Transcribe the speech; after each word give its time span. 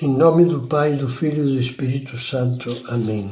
Em 0.00 0.06
nome 0.06 0.44
do 0.44 0.60
Pai, 0.60 0.94
do 0.94 1.08
Filho 1.08 1.44
e 1.44 1.54
do 1.54 1.58
Espírito 1.58 2.16
Santo. 2.16 2.70
Amém. 2.86 3.28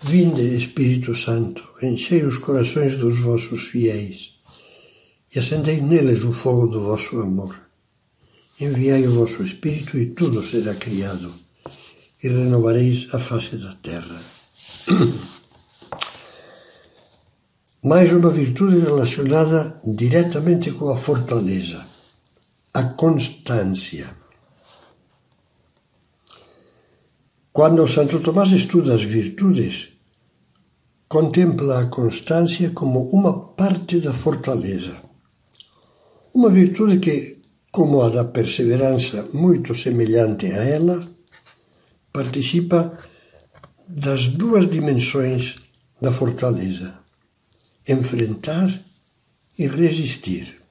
Vinde, 0.00 0.56
Espírito 0.56 1.14
Santo, 1.14 1.62
enchei 1.82 2.24
os 2.24 2.38
corações 2.38 2.96
dos 2.96 3.18
vossos 3.18 3.66
fiéis 3.66 4.40
e 5.34 5.38
acendei 5.38 5.82
neles 5.82 6.24
o 6.24 6.32
fogo 6.32 6.68
do 6.68 6.84
vosso 6.84 7.20
amor. 7.20 7.54
Enviai 8.58 9.06
o 9.06 9.12
vosso 9.12 9.42
Espírito 9.42 9.98
e 9.98 10.06
tudo 10.06 10.42
será 10.42 10.74
criado 10.74 11.34
e 12.24 12.28
renovareis 12.28 13.14
a 13.14 13.18
face 13.18 13.58
da 13.58 13.74
terra. 13.74 14.18
Mais 17.84 18.10
uma 18.10 18.30
virtude 18.30 18.78
relacionada 18.78 19.78
diretamente 19.84 20.70
com 20.70 20.88
a 20.88 20.96
fortaleza, 20.96 21.84
a 22.72 22.84
constância. 22.84 24.16
Quando 27.58 27.88
Santo 27.88 28.20
Tomás 28.20 28.52
estuda 28.52 28.94
as 28.94 29.02
virtudes, 29.02 29.88
contempla 31.08 31.80
a 31.80 31.86
constância 31.86 32.70
como 32.70 33.08
uma 33.08 33.32
parte 33.56 33.98
da 33.98 34.12
fortaleza. 34.12 34.96
Uma 36.32 36.50
virtude 36.50 37.00
que, 37.00 37.38
como 37.72 38.00
a 38.00 38.10
da 38.10 38.24
perseverança, 38.24 39.28
muito 39.32 39.74
semelhante 39.74 40.46
a 40.46 40.62
ela, 40.62 41.04
participa 42.12 42.96
das 43.88 44.28
duas 44.28 44.70
dimensões 44.70 45.56
da 46.00 46.12
fortaleza: 46.12 46.94
enfrentar 47.88 48.70
e 49.58 49.66
resistir. 49.66 50.62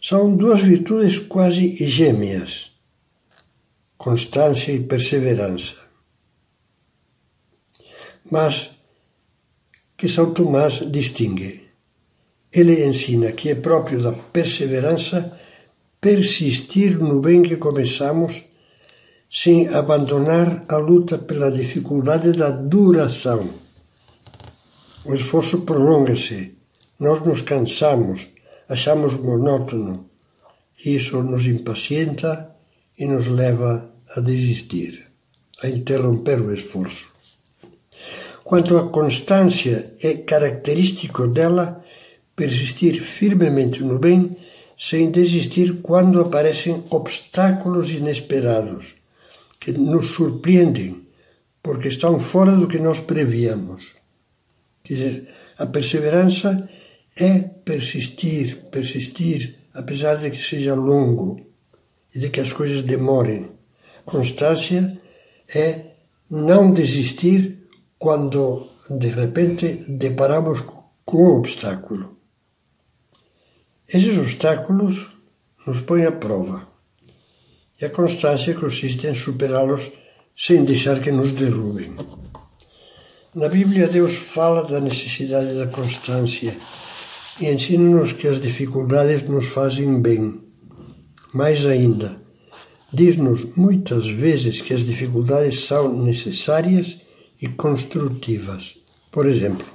São 0.00 0.34
duas 0.34 0.62
virtudes 0.62 1.18
quase 1.18 1.76
gêmeas 1.84 2.73
constância 4.04 4.70
e 4.70 4.80
perseverança. 4.80 5.86
Mas 8.30 8.70
que 9.96 10.06
São 10.10 10.34
Tomás 10.34 10.74
distingue. 10.90 11.62
Ele 12.52 12.84
ensina 12.86 13.32
que 13.32 13.48
é 13.48 13.54
próprio 13.54 14.02
da 14.02 14.12
perseverança 14.12 15.32
persistir 16.02 16.98
no 16.98 17.18
bem 17.18 17.40
que 17.40 17.56
começamos 17.56 18.44
sem 19.30 19.68
abandonar 19.68 20.66
a 20.68 20.76
luta 20.76 21.16
pela 21.16 21.50
dificuldade 21.50 22.32
da 22.34 22.50
duração. 22.50 23.48
O 25.06 25.14
esforço 25.14 25.62
prolonga-se, 25.62 26.54
nós 27.00 27.24
nos 27.24 27.40
cansamos, 27.40 28.28
achamos 28.68 29.14
monótono. 29.14 30.10
Isso 30.84 31.22
nos 31.22 31.46
impacienta 31.46 32.54
e 32.98 33.06
nos 33.06 33.28
leva 33.28 33.93
a 34.16 34.20
desistir, 34.20 35.06
a 35.62 35.68
interromper 35.68 36.40
o 36.40 36.52
esforço. 36.52 37.08
Quanto 38.44 38.76
à 38.76 38.88
constância, 38.88 39.94
é 40.00 40.14
característico 40.14 41.26
dela 41.26 41.82
persistir 42.36 43.00
firmemente 43.02 43.82
no 43.82 43.98
bem 43.98 44.36
sem 44.78 45.10
desistir 45.10 45.80
quando 45.80 46.20
aparecem 46.20 46.82
obstáculos 46.90 47.90
inesperados 47.90 48.94
que 49.60 49.72
nos 49.72 50.10
surpreendem 50.10 51.04
porque 51.62 51.88
estão 51.88 52.20
fora 52.20 52.54
do 52.54 52.68
que 52.68 52.78
nós 52.78 53.00
prevíamos. 53.00 53.94
Quer 54.82 54.94
dizer, 54.94 55.28
a 55.56 55.64
perseverança 55.64 56.68
é 57.16 57.38
persistir, 57.38 58.66
persistir, 58.70 59.56
apesar 59.72 60.16
de 60.16 60.30
que 60.30 60.42
seja 60.42 60.74
longo 60.74 61.40
e 62.14 62.18
de 62.18 62.28
que 62.28 62.40
as 62.40 62.52
coisas 62.52 62.82
demorem. 62.82 63.50
Constância 64.04 65.00
é 65.54 65.94
não 66.30 66.72
desistir 66.72 67.68
quando 67.98 68.68
de 68.90 69.08
repente 69.08 69.84
deparamos 69.88 70.62
com 71.04 71.18
um 71.18 71.36
obstáculo. 71.36 72.16
Esses 73.88 74.18
obstáculos 74.18 75.08
nos 75.66 75.80
põem 75.80 76.04
à 76.04 76.12
prova 76.12 76.66
e 77.80 77.84
a 77.84 77.90
constância 77.90 78.54
consiste 78.54 79.06
em 79.06 79.14
superá-los 79.14 79.90
sem 80.36 80.64
deixar 80.64 81.00
que 81.00 81.12
nos 81.12 81.32
derrubem. 81.32 81.94
Na 83.34 83.48
Bíblia, 83.48 83.88
Deus 83.88 84.14
fala 84.14 84.64
da 84.64 84.80
necessidade 84.80 85.54
da 85.54 85.66
constância 85.66 86.56
e 87.40 87.46
ensina-nos 87.46 88.12
que 88.12 88.28
as 88.28 88.40
dificuldades 88.40 89.22
nos 89.22 89.46
fazem 89.46 90.00
bem. 90.00 90.40
Mais 91.32 91.66
ainda, 91.66 92.23
diz-nos 92.94 93.56
muitas 93.56 94.06
vezes 94.06 94.60
que 94.60 94.72
as 94.72 94.84
dificuldades 94.84 95.64
são 95.64 95.92
necessárias 95.92 96.98
e 97.42 97.48
construtivas. 97.48 98.76
Por 99.10 99.26
exemplo, 99.26 99.66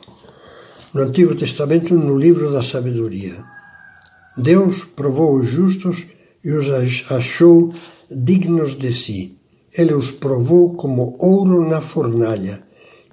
no 0.94 1.02
Antigo 1.02 1.36
Testamento, 1.36 1.94
no 1.94 2.18
livro 2.18 2.52
da 2.52 2.64
Sabedoria, 2.64 3.44
Deus 4.38 4.86
provou 4.96 5.38
os 5.38 5.48
justos 5.48 6.08
e 6.44 6.52
os 6.52 6.70
achou 7.12 7.74
dignos 8.10 8.76
de 8.76 8.94
si. 8.94 9.38
Ele 9.78 9.94
os 9.94 10.12
provou 10.12 10.74
como 10.74 11.16
ouro 11.20 11.68
na 11.68 11.82
fornalha 11.82 12.64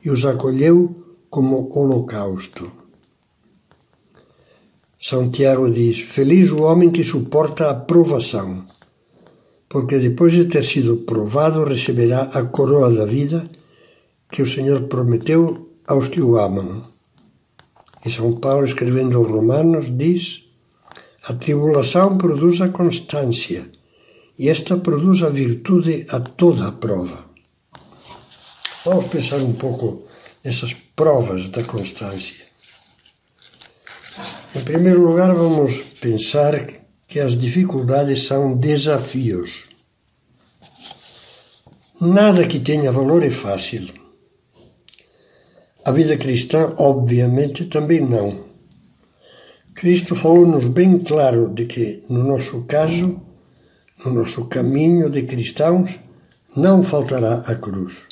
e 0.04 0.10
os 0.10 0.24
acolheu 0.24 0.94
como 1.28 1.68
holocausto. 1.76 2.70
São 4.98 5.30
Tiago 5.30 5.70
diz: 5.70 6.00
Feliz 6.00 6.50
o 6.50 6.62
homem 6.62 6.90
que 6.90 7.04
suporta 7.04 7.68
a 7.68 7.74
provação 7.74 8.64
porque 9.76 9.98
depois 9.98 10.32
de 10.32 10.46
ter 10.46 10.64
sido 10.64 11.04
provado 11.04 11.62
receberá 11.62 12.22
a 12.32 12.44
coroa 12.44 12.90
da 12.90 13.04
vida 13.04 13.44
que 14.32 14.40
o 14.40 14.46
Senhor 14.46 14.84
prometeu 14.84 15.68
aos 15.86 16.08
que 16.08 16.22
o 16.22 16.38
amam. 16.38 16.82
E 18.02 18.10
São 18.10 18.36
Paulo, 18.36 18.64
escrevendo 18.64 19.18
aos 19.18 19.28
Romanos, 19.28 19.94
diz: 19.94 20.48
A 21.28 21.34
tribulação 21.34 22.16
produz 22.16 22.62
a 22.62 22.70
constância, 22.70 23.70
e 24.38 24.48
esta 24.48 24.78
produz 24.78 25.22
a 25.22 25.28
virtude 25.28 26.06
a 26.08 26.20
toda 26.20 26.68
a 26.68 26.72
prova. 26.72 27.26
Vamos 28.82 29.08
pensar 29.08 29.42
um 29.42 29.52
pouco 29.52 30.04
nessas 30.42 30.72
provas 30.72 31.50
da 31.50 31.62
constância. 31.64 32.46
Em 34.54 34.62
primeiro 34.62 35.02
lugar, 35.02 35.34
vamos 35.34 35.82
pensar 36.00 36.85
que 37.06 37.20
as 37.20 37.38
dificuldades 37.38 38.24
são 38.24 38.56
desafios. 38.56 39.68
Nada 42.00 42.46
que 42.46 42.60
tenha 42.60 42.92
valor 42.92 43.22
é 43.22 43.30
fácil. 43.30 43.88
A 45.84 45.92
vida 45.92 46.16
cristã, 46.16 46.74
obviamente, 46.78 47.66
também 47.66 48.00
não. 48.00 48.44
Cristo 49.74 50.16
falou-nos 50.16 50.66
bem 50.68 50.98
claro 50.98 51.48
de 51.48 51.64
que, 51.66 52.02
no 52.08 52.24
nosso 52.24 52.66
caso, 52.66 53.20
no 54.04 54.12
nosso 54.12 54.46
caminho 54.48 55.08
de 55.08 55.22
cristãos, 55.22 55.98
não 56.56 56.82
faltará 56.82 57.36
a 57.46 57.54
cruz. 57.54 58.02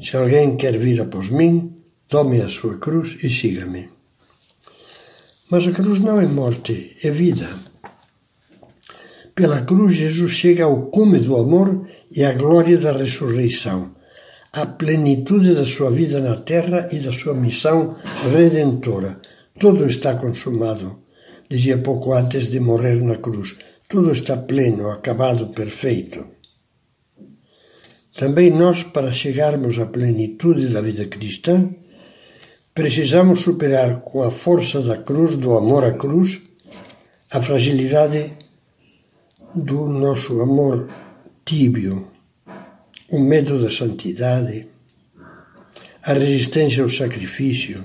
Se 0.00 0.16
alguém 0.16 0.56
quer 0.56 0.78
vir 0.78 1.00
após 1.00 1.28
mim, 1.28 1.76
tome 2.08 2.40
a 2.40 2.48
sua 2.48 2.78
cruz 2.78 3.22
e 3.22 3.30
siga-me. 3.30 3.90
Mas 5.50 5.66
a 5.66 5.72
cruz 5.72 5.98
não 5.98 6.20
é 6.20 6.26
morte, 6.26 6.96
é 7.02 7.10
vida. 7.10 7.48
Pela 9.34 9.62
cruz, 9.62 9.96
Jesus 9.96 10.32
chega 10.32 10.64
ao 10.64 10.86
cume 10.86 11.18
do 11.18 11.36
amor 11.36 11.84
e 12.16 12.22
à 12.22 12.32
glória 12.32 12.78
da 12.78 12.92
ressurreição, 12.92 13.96
à 14.52 14.64
plenitude 14.64 15.54
da 15.54 15.64
sua 15.64 15.90
vida 15.90 16.20
na 16.20 16.36
terra 16.36 16.88
e 16.92 17.00
da 17.00 17.12
sua 17.12 17.34
missão 17.34 17.96
redentora. 18.32 19.20
Tudo 19.58 19.86
está 19.86 20.14
consumado, 20.14 21.00
dizia 21.50 21.78
pouco 21.78 22.14
antes 22.14 22.48
de 22.48 22.60
morrer 22.60 23.02
na 23.02 23.16
cruz. 23.16 23.56
Tudo 23.88 24.12
está 24.12 24.36
pleno, 24.36 24.88
acabado, 24.88 25.48
perfeito. 25.48 26.24
Também 28.16 28.50
nós, 28.50 28.84
para 28.84 29.12
chegarmos 29.12 29.80
à 29.80 29.86
plenitude 29.86 30.68
da 30.68 30.80
vida 30.80 31.06
cristã, 31.06 31.74
precisamos 32.72 33.40
superar 33.40 33.98
com 34.02 34.22
a 34.22 34.30
força 34.30 34.80
da 34.80 34.98
cruz, 34.98 35.34
do 35.34 35.54
amor 35.54 35.84
à 35.84 35.92
cruz, 35.94 36.40
a 37.32 37.42
fragilidade 37.42 38.43
do 39.54 39.88
nosso 39.88 40.40
amor 40.40 40.88
tíbio, 41.44 42.08
o 43.08 43.20
medo 43.20 43.62
da 43.62 43.70
santidade, 43.70 44.66
a 46.02 46.12
resistência 46.12 46.82
ao 46.82 46.90
sacrifício, 46.90 47.82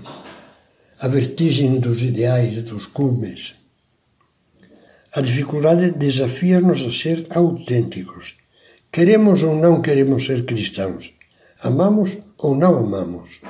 a 1.00 1.08
vertigem 1.08 1.80
dos 1.80 2.02
ideais, 2.02 2.60
dos 2.64 2.88
cumes. 2.88 3.56
A 5.14 5.22
dificuldade 5.22 5.92
desafia-nos 5.92 6.82
a 6.82 6.92
ser 6.92 7.28
autênticos. 7.30 8.36
Queremos 8.92 9.44
ou 9.44 9.56
não 9.56 9.82
queremos 9.82 10.26
ser 10.26 10.46
cristãos? 10.46 11.14
Amamos 11.62 12.18
ou 12.40 12.56
não 12.56 12.78
amamos? 12.78 13.42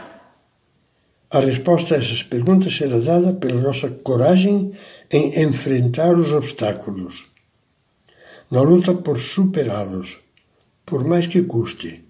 A 1.31 1.39
resposta 1.39 1.95
a 1.95 1.99
essas 1.99 2.23
perguntas 2.23 2.75
será 2.75 2.99
dada 2.99 3.33
pela 3.33 3.61
nossa 3.61 3.89
coragem 3.89 4.73
em 5.09 5.41
enfrentar 5.41 6.13
os 6.15 6.31
obstáculos 6.31 7.28
na 8.51 8.61
luta 8.61 8.93
por 8.93 9.19
superá-los, 9.19 10.17
por 10.85 11.05
mais 11.05 11.27
que 11.27 11.43
custe, 11.43 12.03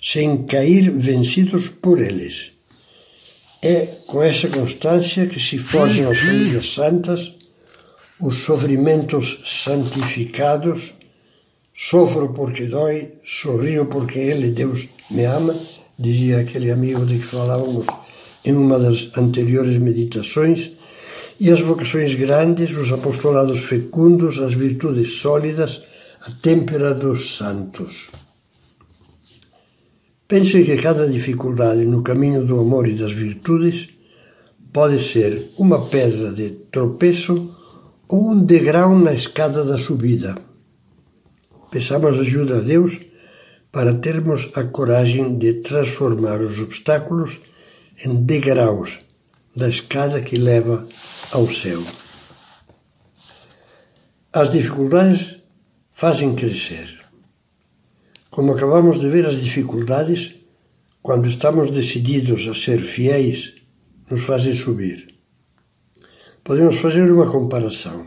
sem 0.00 0.44
cair 0.44 0.90
vencidos 0.90 1.68
por 1.68 2.00
eles. 2.00 2.52
É 3.62 3.86
com 4.06 4.22
essa 4.22 4.48
constância 4.48 5.26
que 5.26 5.40
se 5.40 5.58
forjam 5.58 6.10
as 6.10 6.18
famílias 6.18 6.72
santas, 6.72 7.34
os 8.20 8.42
sofrimentos 8.44 9.40
santificados. 9.64 10.94
Sofro 11.74 12.32
porque 12.32 12.66
dói, 12.66 13.14
sorrio 13.24 13.86
porque 13.86 14.18
Ele, 14.18 14.50
Deus, 14.50 14.88
me 15.10 15.24
ama, 15.24 15.56
dizia 15.98 16.40
aquele 16.40 16.70
amigo 16.70 17.04
de 17.04 17.18
que 17.18 17.24
falávamos 17.24 17.86
em 18.44 18.54
uma 18.54 18.78
das 18.78 19.10
anteriores 19.16 19.78
meditações 19.78 20.72
e 21.40 21.50
as 21.50 21.60
vocações 21.60 22.14
grandes, 22.14 22.76
os 22.76 22.92
apostolados 22.92 23.60
fecundos, 23.60 24.38
as 24.38 24.54
virtudes 24.54 25.18
sólidas, 25.18 25.82
a 26.26 26.30
têmpera 26.30 26.94
dos 26.94 27.36
santos. 27.36 28.08
Pense 30.26 30.64
que 30.64 30.76
cada 30.76 31.08
dificuldade 31.08 31.84
no 31.84 32.02
caminho 32.02 32.44
do 32.44 32.58
amor 32.58 32.88
e 32.88 32.94
das 32.94 33.12
virtudes 33.12 33.90
pode 34.72 34.98
ser 35.02 35.50
uma 35.58 35.84
pedra 35.86 36.32
de 36.32 36.50
tropeço 36.70 37.54
ou 38.08 38.30
um 38.30 38.44
degrau 38.44 38.98
na 38.98 39.12
escada 39.12 39.64
da 39.64 39.78
subida. 39.78 40.34
Peçamos 41.70 42.18
ajuda 42.18 42.58
a 42.58 42.60
Deus 42.60 43.00
para 43.70 43.94
termos 43.94 44.50
a 44.54 44.64
coragem 44.64 45.36
de 45.36 45.54
transformar 45.54 46.40
os 46.40 46.58
obstáculos 46.58 47.40
em 48.04 48.14
degraus 48.24 49.00
da 49.54 49.68
escada 49.68 50.20
que 50.20 50.36
leva 50.36 50.86
ao 51.34 51.50
céu. 51.50 51.82
As 54.32 54.52
dificuldades 54.52 55.42
fazem 55.90 56.34
crescer. 56.34 57.00
Como 58.30 58.52
acabamos 58.52 59.00
de 59.00 59.08
ver, 59.08 59.26
as 59.26 59.40
dificuldades, 59.40 60.36
quando 61.02 61.28
estamos 61.28 61.70
decididos 61.72 62.46
a 62.48 62.54
ser 62.54 62.80
fiéis, 62.80 63.56
nos 64.08 64.22
fazem 64.22 64.54
subir. 64.54 65.14
Podemos 66.42 66.78
fazer 66.78 67.10
uma 67.10 67.30
comparação. 67.30 68.06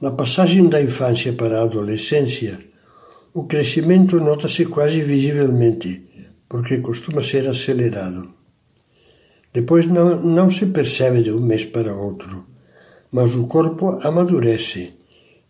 Na 0.00 0.10
passagem 0.10 0.68
da 0.68 0.82
infância 0.82 1.32
para 1.32 1.60
a 1.60 1.64
adolescência, 1.64 2.60
o 3.32 3.44
crescimento 3.44 4.20
nota-se 4.20 4.66
quase 4.66 5.02
visivelmente, 5.02 6.06
porque 6.48 6.78
costuma 6.78 7.22
ser 7.22 7.48
acelerado. 7.48 8.37
Depois 9.52 9.86
não, 9.86 10.20
não 10.22 10.50
se 10.50 10.66
percebe 10.66 11.22
de 11.22 11.32
um 11.32 11.40
mês 11.40 11.64
para 11.64 11.94
outro, 11.94 12.44
mas 13.10 13.34
o 13.34 13.46
corpo 13.46 13.98
amadurece 14.02 14.92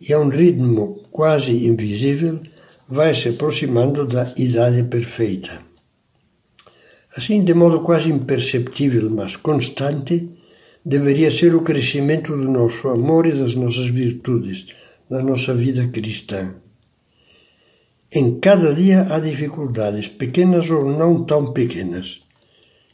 e 0.00 0.12
a 0.12 0.18
um 0.20 0.28
ritmo 0.28 1.02
quase 1.10 1.66
invisível 1.66 2.40
vai 2.88 3.14
se 3.14 3.30
aproximando 3.30 4.06
da 4.06 4.32
idade 4.36 4.84
perfeita. 4.84 5.60
Assim, 7.16 7.42
de 7.42 7.52
modo 7.52 7.80
quase 7.80 8.10
imperceptível, 8.10 9.10
mas 9.10 9.34
constante, 9.34 10.28
deveria 10.84 11.30
ser 11.30 11.54
o 11.54 11.62
crescimento 11.62 12.36
do 12.36 12.48
nosso 12.50 12.88
amor 12.88 13.26
e 13.26 13.32
das 13.32 13.54
nossas 13.54 13.88
virtudes, 13.88 14.68
da 15.10 15.22
nossa 15.22 15.54
vida 15.54 15.86
cristã. 15.88 16.54
Em 18.12 18.38
cada 18.38 18.72
dia 18.72 19.06
há 19.10 19.18
dificuldades, 19.18 20.08
pequenas 20.08 20.70
ou 20.70 20.88
não 20.88 21.24
tão 21.24 21.52
pequenas 21.52 22.27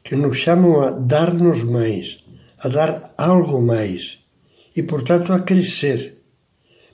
que 0.04 0.14
nos 0.14 0.36
chamam 0.36 0.82
a 0.82 0.90
dar-nos 0.90 1.64
mais, 1.64 2.22
a 2.58 2.68
dar 2.68 3.14
algo 3.16 3.60
mais 3.60 4.18
e, 4.76 4.82
portanto, 4.82 5.32
a 5.32 5.40
crescer. 5.40 6.22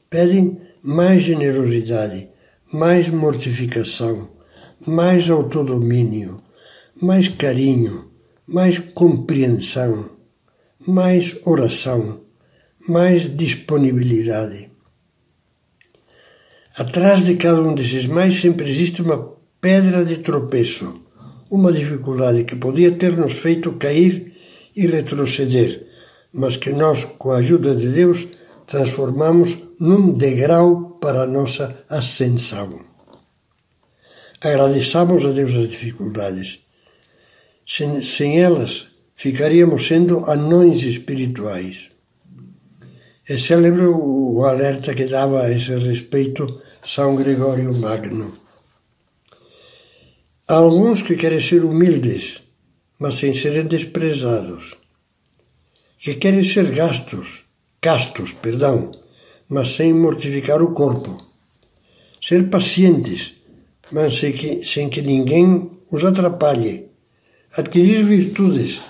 Pedem 0.08 0.60
mais 0.82 1.22
generosidade, 1.22 2.28
mais 2.72 3.08
mortificação, 3.08 4.30
mais 4.86 5.28
autodomínio, 5.28 6.40
mais 7.02 7.28
carinho, 7.28 8.10
mais 8.46 8.78
compreensão, 8.78 10.10
mais 10.86 11.36
oração, 11.44 12.20
mais 12.88 13.36
disponibilidade. 13.36 14.70
Atrás 16.76 17.24
de 17.24 17.36
cada 17.36 17.60
um 17.60 17.74
desses 17.74 18.06
mais 18.06 18.40
sempre 18.40 18.70
existe 18.70 19.02
uma 19.02 19.36
pedra 19.60 20.04
de 20.04 20.18
tropeço 20.18 21.09
uma 21.50 21.72
dificuldade 21.72 22.44
que 22.44 22.54
podia 22.54 22.92
ter 22.92 23.16
nos 23.16 23.32
feito 23.32 23.72
cair 23.72 24.32
e 24.76 24.86
retroceder, 24.86 25.86
mas 26.32 26.56
que 26.56 26.70
nós, 26.70 27.04
com 27.18 27.32
a 27.32 27.38
ajuda 27.38 27.74
de 27.74 27.88
Deus, 27.88 28.28
transformamos 28.66 29.58
num 29.80 30.12
degrau 30.12 30.96
para 31.00 31.24
a 31.24 31.26
nossa 31.26 31.84
ascensão. 31.88 32.80
Agradeçamos 34.40 35.24
a 35.26 35.32
Deus 35.32 35.54
as 35.56 35.68
dificuldades. 35.68 36.60
Sem, 37.66 38.02
sem 38.02 38.40
elas, 38.40 38.88
ficaríamos 39.16 39.86
sendo 39.86 40.24
anões 40.30 40.82
espirituais. 40.82 41.90
É 43.28 43.36
célebre 43.36 43.86
o 43.86 44.44
alerta 44.44 44.94
que 44.94 45.06
dava 45.06 45.42
a 45.42 45.52
esse 45.52 45.74
respeito 45.74 46.60
São 46.82 47.16
Gregório 47.16 47.72
Magno. 47.74 48.32
Há 50.50 50.54
alguns 50.54 51.00
que 51.00 51.14
querem 51.14 51.38
ser 51.38 51.62
humildes, 51.64 52.42
mas 52.98 53.14
sem 53.20 53.32
serem 53.32 53.66
desprezados. 53.66 54.74
Que 55.96 56.16
querem 56.16 56.42
ser 56.42 56.72
gastos, 56.72 57.44
castos, 57.80 58.32
perdão, 58.32 58.90
mas 59.48 59.76
sem 59.76 59.94
mortificar 59.94 60.60
o 60.60 60.72
corpo. 60.72 61.16
Ser 62.20 62.50
pacientes, 62.50 63.34
mas 63.92 64.16
sem 64.16 64.32
que, 64.32 64.64
sem 64.64 64.88
que 64.88 65.00
ninguém 65.02 65.70
os 65.88 66.04
atrapalhe. 66.04 66.88
Adquirir 67.56 68.04
virtudes, 68.04 68.82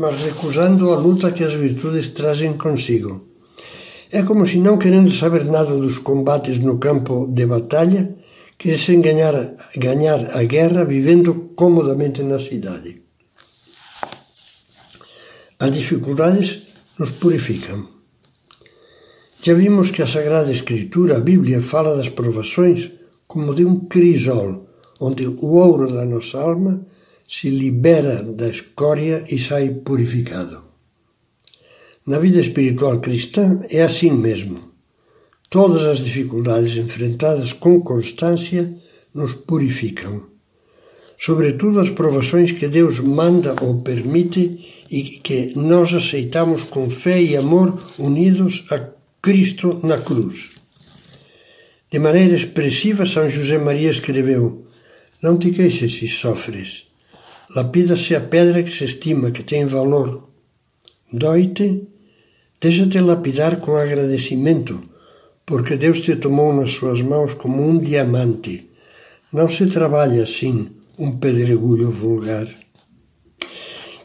mas 0.00 0.20
recusando 0.20 0.92
a 0.92 0.96
luta 0.98 1.30
que 1.30 1.44
as 1.44 1.54
virtudes 1.54 2.08
trazem 2.08 2.54
consigo. 2.54 3.24
É 4.10 4.24
como 4.24 4.44
se 4.44 4.58
não 4.58 4.78
querendo 4.78 5.12
saber 5.12 5.44
nada 5.44 5.76
dos 5.76 5.96
combates 5.96 6.58
no 6.58 6.76
campo 6.78 7.28
de 7.32 7.46
batalha, 7.46 8.16
quisessem 8.58 9.00
ganhar, 9.00 9.34
ganhar 9.76 10.36
a 10.36 10.42
guerra 10.44 10.84
vivendo 10.84 11.52
comodamente 11.54 12.22
na 12.22 12.38
cidade. 12.38 13.02
As 15.58 15.72
dificuldades 15.72 16.62
nos 16.98 17.10
purificam. 17.10 17.88
Já 19.42 19.54
vimos 19.54 19.90
que 19.90 20.02
a 20.02 20.06
Sagrada 20.06 20.50
Escritura, 20.50 21.16
a 21.16 21.20
Bíblia, 21.20 21.62
fala 21.62 21.96
das 21.96 22.08
provações 22.08 22.90
como 23.26 23.54
de 23.54 23.64
um 23.64 23.80
crisol, 23.80 24.68
onde 25.00 25.26
o 25.26 25.46
ouro 25.46 25.92
da 25.92 26.04
nossa 26.04 26.38
alma 26.38 26.86
se 27.28 27.50
libera 27.50 28.22
da 28.22 28.48
escória 28.48 29.24
e 29.28 29.38
sai 29.38 29.68
purificado. 29.70 30.62
Na 32.06 32.18
vida 32.18 32.40
espiritual 32.40 33.00
cristã 33.00 33.60
é 33.70 33.82
assim 33.82 34.10
mesmo. 34.10 34.73
Todas 35.54 35.84
as 35.84 36.00
dificuldades 36.00 36.76
enfrentadas 36.76 37.52
com 37.52 37.80
constância 37.80 38.74
nos 39.14 39.34
purificam. 39.34 40.24
Sobretudo 41.16 41.78
as 41.78 41.90
provações 41.90 42.50
que 42.50 42.66
Deus 42.66 42.98
manda 42.98 43.54
ou 43.62 43.80
permite 43.80 44.84
e 44.90 45.20
que 45.22 45.52
nós 45.54 45.94
aceitamos 45.94 46.64
com 46.64 46.90
fé 46.90 47.22
e 47.22 47.36
amor 47.36 47.80
unidos 48.00 48.66
a 48.72 48.80
Cristo 49.22 49.78
na 49.84 49.98
cruz. 49.98 50.50
De 51.88 52.00
maneira 52.00 52.34
expressiva, 52.34 53.06
São 53.06 53.28
José 53.28 53.56
Maria 53.56 53.90
escreveu: 53.90 54.66
Não 55.22 55.38
te 55.38 55.52
queixes 55.52 55.94
se 55.94 56.08
sofres. 56.08 56.88
Lapida-se 57.54 58.16
a 58.16 58.20
pedra 58.20 58.64
que 58.64 58.72
se 58.72 58.86
estima, 58.86 59.30
que 59.30 59.44
tem 59.44 59.66
valor. 59.66 60.28
Dói-te, 61.12 61.86
deixa-te 62.60 62.98
lapidar 62.98 63.60
com 63.60 63.76
agradecimento 63.76 64.92
porque 65.46 65.76
Deus 65.76 66.00
te 66.00 66.16
tomou 66.16 66.52
nas 66.52 66.72
suas 66.72 67.02
mãos 67.02 67.34
como 67.34 67.62
um 67.62 67.78
diamante. 67.78 68.70
Não 69.32 69.48
se 69.48 69.66
trabalha 69.66 70.22
assim 70.22 70.70
um 70.98 71.18
pedregulho 71.18 71.90
vulgar. 71.90 72.48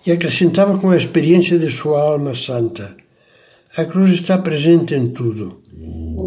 E 0.06 0.12
acrescentava 0.12 0.78
com 0.78 0.90
a 0.90 0.98
experiência 0.98 1.58
de 1.60 1.70
sua 1.70 2.02
alma 2.02 2.36
santa: 2.36 2.96
a 3.78 3.86
cruz 3.86 4.12
está 4.12 4.38
presente 4.38 4.96
em 4.96 5.10
tudo 5.10 5.62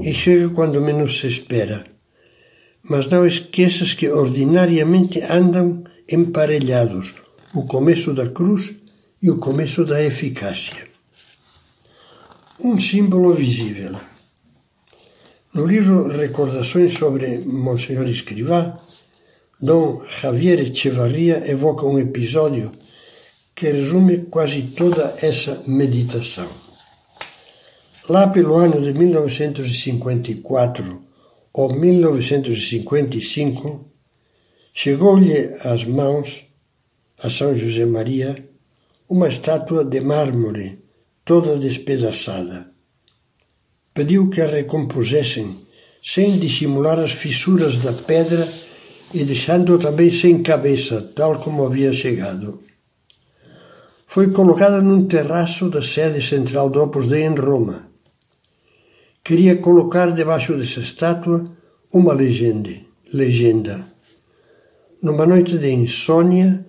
e 0.02 0.12
chega 0.12 0.48
quando 0.50 0.80
menos 0.80 1.20
se 1.20 1.26
espera. 1.26 1.84
Mas 2.82 3.06
não 3.08 3.26
esqueças 3.26 3.94
que 3.94 4.08
ordinariamente 4.08 5.20
andam 5.22 5.84
emparelhados 6.08 7.14
o 7.54 7.64
começo 7.64 8.12
da 8.12 8.28
cruz 8.28 8.74
e 9.22 9.30
o 9.30 9.38
começo 9.38 9.84
da 9.84 10.02
eficácia. 10.02 10.88
Um 12.60 12.78
símbolo 12.78 13.34
visível. 13.34 14.11
No 15.54 15.66
livro 15.66 16.08
Recordações 16.08 16.94
sobre 16.94 17.40
Monsenhor 17.40 18.08
Escrivá, 18.08 18.74
Dom 19.60 20.02
Javier 20.06 20.58
Echevarria 20.60 21.46
evoca 21.46 21.84
um 21.84 21.98
episódio 21.98 22.72
que 23.54 23.70
resume 23.70 24.20
quase 24.30 24.62
toda 24.62 25.14
essa 25.20 25.62
meditação. 25.66 26.48
Lá 28.08 28.28
pelo 28.28 28.54
ano 28.54 28.80
de 28.80 28.94
1954, 28.94 31.02
ou 31.52 31.70
1955, 31.70 33.90
chegou-lhe 34.72 35.52
às 35.64 35.84
mãos, 35.84 36.46
a 37.22 37.28
São 37.28 37.54
José 37.54 37.84
Maria, 37.84 38.42
uma 39.06 39.28
estátua 39.28 39.84
de 39.84 40.00
mármore, 40.00 40.78
toda 41.26 41.58
despedaçada. 41.58 42.71
Pediu 43.94 44.30
que 44.30 44.40
a 44.40 44.46
recompusessem, 44.46 45.56
sem 46.02 46.38
dissimular 46.38 46.98
as 46.98 47.12
fissuras 47.12 47.78
da 47.78 47.92
pedra 47.92 48.48
e 49.12 49.24
deixando-a 49.24 49.78
também 49.78 50.10
sem 50.10 50.42
cabeça, 50.42 51.12
tal 51.14 51.38
como 51.38 51.66
havia 51.66 51.92
chegado. 51.92 52.60
Foi 54.06 54.30
colocada 54.30 54.80
num 54.80 55.06
terraço 55.06 55.68
da 55.68 55.82
sede 55.82 56.20
central 56.20 56.70
do 56.70 56.82
Opus 56.82 57.06
Dei 57.06 57.24
em 57.24 57.34
Roma. 57.34 57.88
Queria 59.22 59.56
colocar 59.56 60.10
debaixo 60.10 60.56
dessa 60.56 60.80
estátua 60.80 61.50
uma 61.92 62.12
legenda, 62.12 62.74
legenda. 63.12 63.86
Numa 65.02 65.26
noite 65.26 65.58
de 65.58 65.70
insônia, 65.70 66.64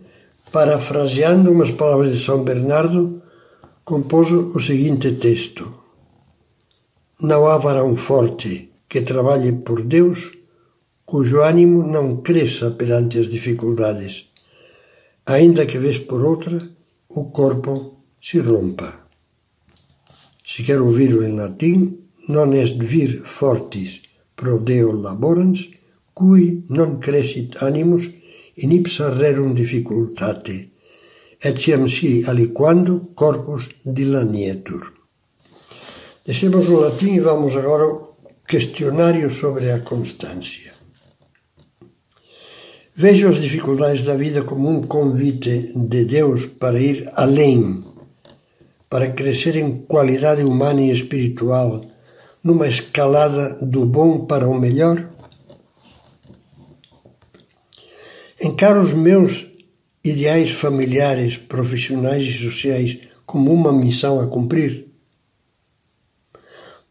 parafraseando 0.51 1.51
umas 1.51 1.71
palavras 1.71 2.11
de 2.13 2.19
São 2.19 2.43
Bernardo, 2.43 3.21
compôs 3.83 4.29
o 4.31 4.59
seguinte 4.59 5.11
texto: 5.13 5.82
Não 7.21 7.47
há 7.47 7.57
varão 7.57 7.95
forte 7.95 8.71
que 8.89 9.01
trabalhe 9.01 9.51
por 9.51 9.83
Deus 9.83 10.31
cujo 11.05 11.41
ânimo 11.41 11.85
não 11.85 12.21
cresça 12.21 12.71
perante 12.71 13.19
as 13.19 13.29
dificuldades, 13.29 14.33
ainda 15.25 15.65
que 15.65 15.77
vez 15.77 15.99
por 15.99 16.23
outra 16.23 16.69
o 17.09 17.25
corpo 17.25 18.03
se 18.19 18.39
rompa. 18.39 19.07
Se 20.43 20.63
quer 20.63 20.81
ouvir-o 20.81 21.23
em 21.23 21.35
latim, 21.35 22.03
non 22.27 22.53
est 22.53 22.77
vir 22.81 23.21
fortis 23.23 24.01
pro 24.35 24.59
Deo 24.59 24.91
laborans, 24.91 25.69
cui 26.13 26.63
non 26.69 26.99
crescit 26.99 27.61
animus 27.61 28.09
in 28.57 28.71
ipsa 28.71 29.09
rerum 29.09 29.53
difficultate, 29.53 30.71
etiam 31.41 31.87
si 31.87 32.23
aliquando 32.25 33.11
corpus 33.15 33.69
dilanietur. 33.85 35.02
Deixemos 36.25 36.69
o 36.69 36.79
latim 36.79 37.15
e 37.15 37.19
vamos 37.19 37.53
agora 37.53 37.83
ao 37.83 38.17
questionário 38.47 39.29
sobre 39.29 39.69
a 39.71 39.79
constância. 39.81 40.71
Vejo 42.95 43.27
as 43.27 43.41
dificuldades 43.41 44.03
da 44.05 44.15
vida 44.15 44.41
como 44.43 44.69
um 44.69 44.83
convite 44.83 45.73
de 45.75 46.05
Deus 46.05 46.45
para 46.45 46.79
ir 46.79 47.11
além, 47.13 47.83
para 48.89 49.11
crescer 49.11 49.57
em 49.57 49.79
qualidade 49.79 50.43
humana 50.43 50.79
e 50.81 50.91
espiritual, 50.91 51.83
numa 52.41 52.69
escalada 52.69 53.57
do 53.61 53.85
bom 53.85 54.25
para 54.25 54.47
o 54.47 54.57
melhor? 54.57 55.09
Encaro 58.41 58.81
os 58.81 58.93
meus 58.93 59.45
ideais 60.01 60.51
familiares, 60.51 61.35
profissionais 61.35 62.23
e 62.23 62.31
sociais 62.31 62.99
como 63.25 63.51
uma 63.51 63.73
missão 63.73 64.21
a 64.21 64.27
cumprir. 64.27 64.92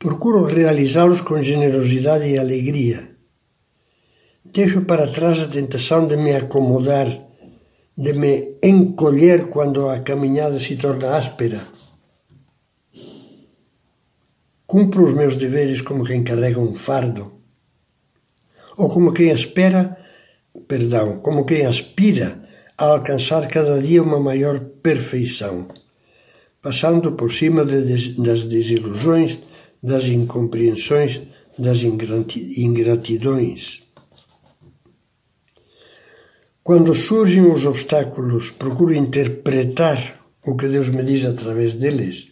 Procuro 0.02 0.46
realizá-los 0.46 1.20
com 1.20 1.40
generosidade 1.40 2.26
e 2.28 2.36
alegria. 2.36 3.00
Deixo 4.44 4.82
para 4.82 5.12
trás 5.12 5.38
a 5.38 5.46
tentação 5.46 6.08
de 6.08 6.16
me 6.16 6.34
acomodar, 6.34 7.08
de 7.96 8.12
me 8.12 8.58
encolher 8.60 9.48
quando 9.48 9.88
a 9.88 10.00
caminhada 10.00 10.58
se 10.58 10.74
torna 10.74 11.16
áspera. 11.16 11.60
Cumpro 14.66 15.04
os 15.04 15.14
meus 15.14 15.36
deveres 15.36 15.82
como 15.82 16.04
quem 16.04 16.24
carrega 16.24 16.58
um 16.58 16.74
fardo, 16.74 17.34
ou 18.76 18.88
como 18.88 19.12
quem 19.12 19.30
espera 19.30 19.96
perdão, 20.66 21.20
como 21.20 21.46
quem 21.46 21.64
aspira 21.64 22.42
a 22.76 22.86
alcançar 22.86 23.46
cada 23.46 23.80
dia 23.80 24.02
uma 24.02 24.18
maior 24.18 24.58
perfeição, 24.82 25.68
passando 26.60 27.12
por 27.12 27.32
cima 27.32 27.64
de, 27.64 28.20
das 28.20 28.42
desilusões, 28.42 29.38
das 29.82 30.04
incompreensões, 30.04 31.20
das 31.58 31.80
ingratidões. 31.82 33.82
Quando 36.62 36.94
surgem 36.94 37.44
os 37.44 37.66
obstáculos, 37.66 38.50
procuro 38.50 38.94
interpretar 38.94 40.20
o 40.46 40.56
que 40.56 40.68
Deus 40.68 40.88
me 40.88 41.02
diz 41.02 41.24
através 41.24 41.74
deles. 41.74 42.28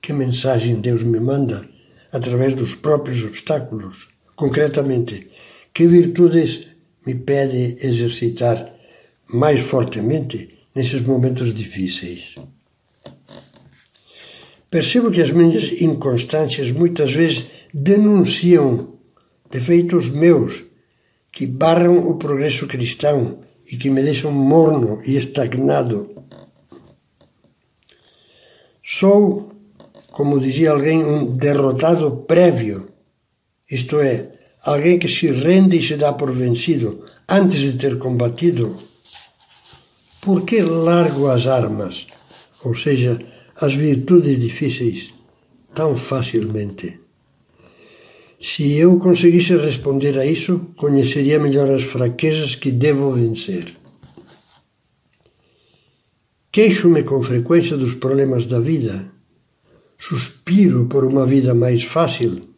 Que 0.00 0.12
mensagem 0.12 0.80
Deus 0.80 1.02
me 1.02 1.18
manda 1.18 1.66
através 2.12 2.54
dos 2.54 2.74
próprios 2.74 3.24
obstáculos? 3.24 4.08
Concretamente, 4.36 5.30
que 5.72 5.86
virtudes 5.86 6.76
me 7.06 7.14
pede 7.14 7.78
exercitar 7.80 8.74
mais 9.28 9.60
fortemente 9.60 10.58
nesses 10.74 11.00
momentos 11.00 11.54
difíceis. 11.54 12.36
Percebo 14.72 15.10
que 15.10 15.20
as 15.20 15.30
minhas 15.30 15.70
inconstâncias 15.82 16.70
muitas 16.72 17.12
vezes 17.12 17.44
denunciam 17.74 18.94
defeitos 19.50 20.08
meus 20.08 20.64
que 21.30 21.46
barram 21.46 22.08
o 22.08 22.16
progresso 22.16 22.66
cristão 22.66 23.40
e 23.70 23.76
que 23.76 23.90
me 23.90 24.02
deixam 24.02 24.32
morno 24.32 25.02
e 25.04 25.14
estagnado. 25.18 25.98
Sou, 28.82 29.52
como 30.10 30.40
dizia 30.40 30.70
alguém, 30.70 31.04
um 31.04 31.36
derrotado 31.36 32.24
prévio, 32.26 32.88
isto 33.70 34.00
é, 34.00 34.32
alguém 34.64 34.98
que 34.98 35.08
se 35.08 35.26
rende 35.26 35.76
e 35.76 35.82
se 35.82 35.96
dá 35.96 36.14
por 36.14 36.32
vencido 36.32 37.04
antes 37.28 37.58
de 37.58 37.74
ter 37.74 37.98
combatido, 37.98 38.74
por 40.22 40.46
que 40.46 40.62
largo 40.62 41.28
as 41.28 41.46
armas, 41.46 42.06
ou 42.64 42.74
seja, 42.74 43.20
as 43.60 43.74
virtudes 43.74 44.38
difíceis, 44.38 45.12
tão 45.74 45.96
facilmente? 45.96 47.00
Se 48.40 48.72
eu 48.72 48.98
conseguisse 48.98 49.56
responder 49.56 50.18
a 50.18 50.26
isso, 50.26 50.72
conheceria 50.76 51.38
melhor 51.38 51.70
as 51.70 51.82
fraquezas 51.82 52.54
que 52.54 52.72
devo 52.72 53.12
vencer. 53.12 53.72
Queixo-me 56.50 57.02
com 57.04 57.22
frequência 57.22 57.76
dos 57.76 57.94
problemas 57.94 58.46
da 58.46 58.60
vida. 58.60 59.12
Suspiro 59.96 60.86
por 60.86 61.04
uma 61.04 61.24
vida 61.24 61.54
mais 61.54 61.84
fácil 61.84 62.52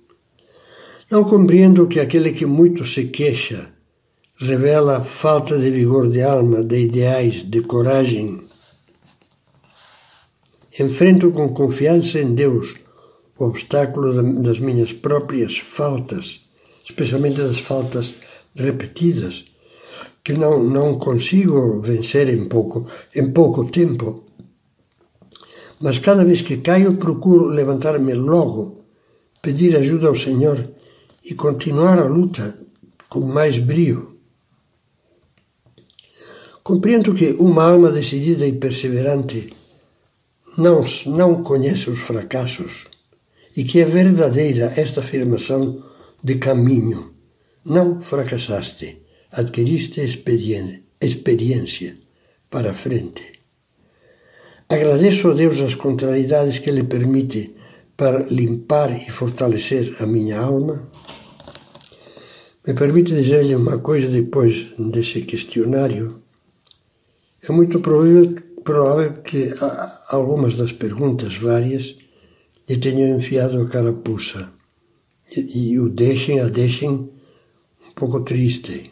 não 1.10 1.22
compreendo 1.22 1.86
que 1.86 2.00
aquele 2.00 2.32
que 2.32 2.46
muito 2.46 2.84
se 2.84 3.04
queixa 3.04 3.72
revela 4.36 5.04
falta 5.04 5.58
de 5.58 5.70
vigor 5.70 6.08
de 6.08 6.22
alma, 6.22 6.62
de 6.62 6.86
ideais, 6.86 7.44
de 7.44 7.60
coragem. 7.62 8.40
Enfrento 10.78 11.31
com 11.31 11.54
confiança 11.54 12.19
em 12.19 12.35
Deus 12.35 12.75
o 13.38 13.45
obstáculo 13.45 14.43
das 14.43 14.59
minhas 14.59 14.93
próprias 14.93 15.59
faltas, 15.59 16.49
especialmente 16.85 17.37
das 17.37 17.61
faltas 17.61 18.14
repetidas, 18.57 19.45
que 20.25 20.33
não, 20.33 20.62
não 20.62 20.99
consigo 20.99 21.81
vencer 21.81 22.28
em 22.28 22.47
pouco, 22.47 22.87
em 23.14 23.31
pouco 23.31 23.71
tempo. 23.71 24.25
Mas 25.81 25.99
cada 25.99 26.25
vez 26.25 26.43
que 26.43 26.57
caio, 26.57 26.97
procuro 26.97 27.47
levantar-me 27.47 28.14
logo, 28.14 28.85
pedir 29.40 29.76
ajuda 29.76 30.09
ao 30.09 30.16
Senhor 30.16 30.71
e 31.25 31.35
continuar 31.35 32.00
a 32.00 32.07
luta 32.07 32.59
com 33.09 33.21
mais 33.21 33.61
brio. 33.61 34.14
Compreendo 36.64 37.14
que 37.14 37.33
uma 37.38 37.62
alma 37.64 37.93
decidida 37.93 38.45
e 38.45 38.52
perseverante 38.54 39.52
não, 40.56 40.82
não 41.06 41.42
conhece 41.42 41.90
os 41.90 42.00
fracassos 42.00 42.87
e 43.56 43.64
que 43.64 43.80
é 43.80 43.84
verdadeira 43.84 44.73
esta 44.76 45.00
afirmação 45.00 45.82
de 46.23 46.37
caminho. 46.37 47.14
Não 47.64 48.00
fracassaste, 48.00 49.02
adquiriste 49.32 50.00
experiência 50.00 51.96
para 52.50 52.70
a 52.73 52.75
frente. 52.75 53.40
Agradeço 54.68 55.30
a 55.30 55.34
Deus 55.34 55.61
as 55.61 55.75
contrariedades 55.75 56.58
que 56.58 56.70
Ele 56.70 56.84
permite 56.84 57.54
para 57.96 58.25
limpar 58.30 58.90
e 58.90 59.11
fortalecer 59.11 59.94
a 60.00 60.06
minha 60.06 60.40
alma 60.40 60.88
me 62.66 62.73
permite 62.73 63.12
dizer-lhe 63.12 63.54
uma 63.54 63.78
coisa 63.78 64.08
depois 64.08 64.75
desse 64.78 65.20
questionário. 65.20 66.23
É 67.46 67.52
muito 67.52 67.78
provável, 67.80 68.37
provável 68.64 69.23
que 69.23 69.52
algumas 70.09 70.56
das 70.56 70.73
perguntas 70.73 71.37
várias 71.37 71.97
lhe 72.68 72.76
tenham 72.78 73.18
enfiado 73.18 73.61
a 73.61 73.68
carapuça 73.68 74.50
e, 75.37 75.73
e 75.73 75.78
o 75.78 75.88
deixem, 75.88 76.40
a 76.40 76.49
deixem 76.49 76.90
um 76.90 77.92
pouco 77.94 78.21
triste. 78.21 78.90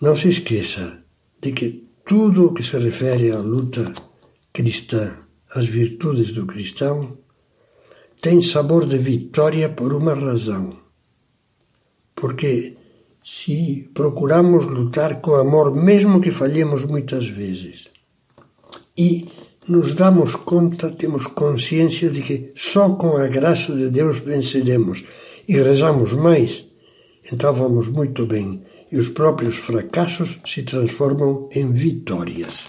Não 0.00 0.16
se 0.16 0.28
esqueça 0.28 1.02
de 1.40 1.52
que 1.52 1.88
tudo 2.04 2.46
o 2.46 2.54
que 2.54 2.62
se 2.62 2.78
refere 2.78 3.30
à 3.30 3.38
luta 3.38 3.92
cristã, 4.52 5.16
às 5.54 5.66
virtudes 5.66 6.32
do 6.32 6.46
cristão, 6.46 7.18
tem 8.20 8.40
sabor 8.42 8.86
de 8.86 8.98
vitória 8.98 9.68
por 9.68 9.92
uma 9.92 10.14
razão 10.14 10.80
porque 12.20 12.76
se 13.24 13.90
procuramos 13.94 14.66
lutar 14.66 15.20
com 15.20 15.34
amor, 15.34 15.74
mesmo 15.74 16.20
que 16.20 16.30
falhemos 16.30 16.84
muitas 16.84 17.26
vezes, 17.26 17.89
e 19.00 19.26
nos 19.66 19.94
damos 19.94 20.34
conta, 20.34 20.90
temos 20.90 21.26
consciência 21.26 22.10
de 22.10 22.20
que 22.20 22.52
só 22.54 22.90
com 22.90 23.16
a 23.16 23.28
graça 23.28 23.74
de 23.74 23.88
Deus 23.88 24.18
venceremos. 24.18 25.04
E 25.48 25.54
rezamos 25.56 26.12
mais, 26.12 26.66
então 27.32 27.54
vamos 27.54 27.88
muito 27.88 28.26
bem. 28.26 28.62
E 28.92 28.98
os 28.98 29.08
próprios 29.08 29.56
fracassos 29.56 30.38
se 30.44 30.62
transformam 30.64 31.48
em 31.52 31.72
vitórias. 31.72 32.68